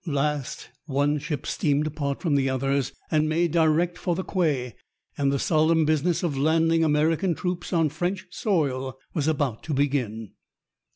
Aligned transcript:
Last, 0.07 0.69
one 0.87 1.19
ship 1.19 1.45
steamed 1.45 1.85
apart 1.85 2.23
from 2.23 2.33
the 2.33 2.49
others 2.49 2.91
and 3.11 3.29
made 3.29 3.51
direct 3.51 3.99
for 3.99 4.15
the 4.15 4.23
quay, 4.23 4.73
and 5.15 5.31
the 5.31 5.37
solemn 5.37 5.85
business 5.85 6.23
of 6.23 6.35
landing 6.35 6.83
American 6.83 7.35
troops 7.35 7.71
on 7.71 7.89
French 7.89 8.25
soil 8.31 8.97
was 9.13 9.27
about 9.27 9.61
to 9.61 9.75
begin. 9.75 10.31